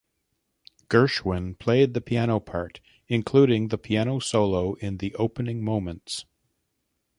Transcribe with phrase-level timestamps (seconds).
[0.89, 6.25] Gershwin played the piano part, including the piano solo in the opening moments.